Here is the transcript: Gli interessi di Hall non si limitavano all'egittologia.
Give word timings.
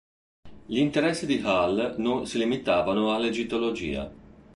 Gli 0.65 0.79
interessi 0.79 1.27
di 1.27 1.43
Hall 1.45 1.93
non 1.99 2.25
si 2.25 2.39
limitavano 2.39 3.13
all'egittologia. 3.13 4.11